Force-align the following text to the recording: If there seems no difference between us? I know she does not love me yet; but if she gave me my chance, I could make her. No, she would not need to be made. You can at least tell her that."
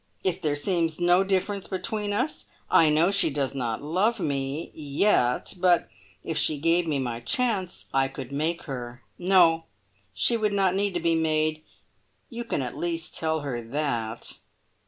If 0.23 0.41
there 0.41 0.55
seems 0.55 0.99
no 0.99 1.23
difference 1.23 1.67
between 1.67 2.11
us? 2.11 2.47
I 2.71 2.89
know 2.89 3.11
she 3.11 3.29
does 3.29 3.53
not 3.53 3.83
love 3.83 4.19
me 4.19 4.71
yet; 4.73 5.53
but 5.59 5.89
if 6.23 6.39
she 6.39 6.57
gave 6.57 6.87
me 6.87 6.97
my 6.97 7.19
chance, 7.19 7.87
I 7.93 8.07
could 8.07 8.31
make 8.31 8.63
her. 8.63 9.03
No, 9.19 9.65
she 10.11 10.35
would 10.37 10.53
not 10.53 10.73
need 10.73 10.95
to 10.95 10.99
be 10.99 11.13
made. 11.13 11.61
You 12.31 12.43
can 12.43 12.63
at 12.63 12.75
least 12.75 13.15
tell 13.15 13.41
her 13.41 13.61
that." 13.61 14.39